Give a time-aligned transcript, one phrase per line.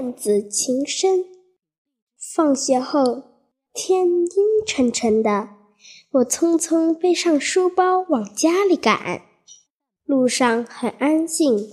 [0.00, 1.26] 燕子情深。
[2.34, 3.22] 放学后，
[3.74, 4.26] 天阴
[4.66, 5.50] 沉沉的，
[6.12, 9.20] 我匆匆背上书包往家里赶。
[10.06, 11.68] 路上很安静，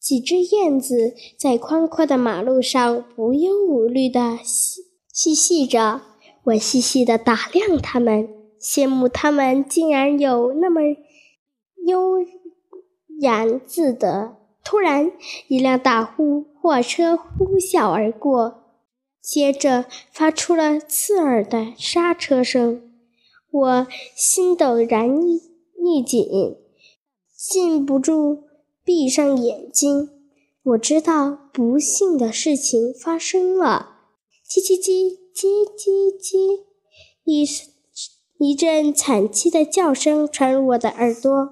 [0.00, 4.80] 几只燕子在宽阔的马路上无忧无虑的嬉
[5.12, 6.00] 嬉戏着。
[6.44, 8.26] 我细细的打量它们，
[8.58, 10.80] 羡慕它们竟然有那么
[11.84, 12.24] 悠
[13.20, 14.38] 然自得。
[14.64, 15.12] 突然，
[15.48, 18.62] 一辆大呼货车呼啸而过，
[19.20, 22.90] 接着发出了刺耳的刹车声。
[23.50, 25.22] 我心陡然
[25.76, 26.56] 一紧，
[27.36, 28.44] 禁不住
[28.82, 30.10] 闭上眼睛。
[30.62, 33.98] 我知道不幸的事情发生了。
[34.48, 36.62] 叽叽叽叽叽叽，
[37.24, 37.46] 一
[38.38, 41.50] 一阵惨凄的叫声传入我的耳朵。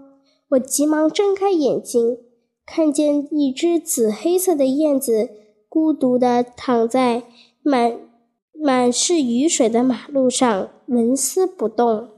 [0.51, 2.19] 我急忙睁开眼睛。
[2.65, 5.30] 看见一只紫黑色的燕子
[5.69, 7.25] 孤独地躺在
[7.62, 7.98] 满
[8.52, 12.09] 满是雨水的马路上，纹丝不动，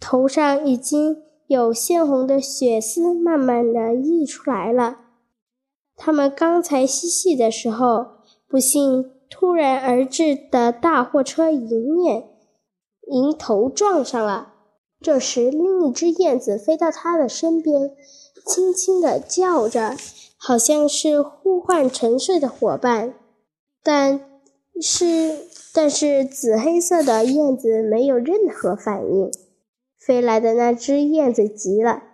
[0.00, 4.98] 头上已经有鲜红的血丝慢慢地溢出来了。
[5.94, 8.06] 他们刚才嬉戏的时候，
[8.48, 12.30] 不幸突然而至的大货车迎面
[13.08, 14.54] 迎头撞上了。
[15.00, 17.92] 这时，另一只燕子飞到他的身边。
[18.46, 19.96] 轻轻地叫着，
[20.36, 23.14] 好像是呼唤沉睡的伙伴，
[23.82, 24.20] 但
[24.80, 29.30] 是但是紫黑色的燕子没有任何反应。
[29.98, 32.04] 飞来的那只燕子急了，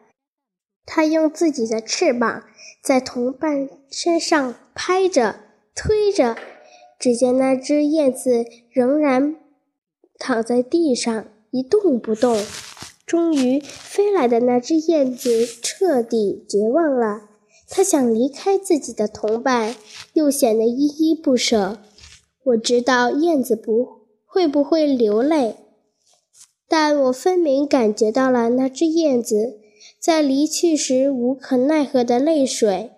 [0.86, 2.44] 它用自己的翅膀
[2.82, 5.40] 在同伴身上拍着、
[5.74, 6.36] 推着，
[6.98, 9.36] 只见那只燕子仍然
[10.18, 12.42] 躺在地上一动不动。
[13.12, 17.28] 终于，飞来的那只燕子彻底绝望了。
[17.68, 19.76] 它想离开自己的同伴，
[20.14, 21.76] 又显得依依不舍。
[22.42, 23.86] 我知道燕子不
[24.24, 25.56] 会不会流泪，
[26.66, 29.58] 但我分明感觉到了那只燕子
[30.00, 32.92] 在离去时无可奈何的泪水。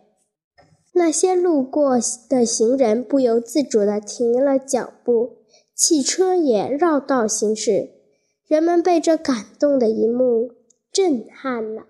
[0.93, 1.99] 那些路过
[2.31, 5.39] 的行人不由自主地停了脚步，
[5.75, 8.04] 汽车也绕道行驶。
[8.47, 10.53] 人们被这感动的一幕
[10.93, 11.87] 震撼了。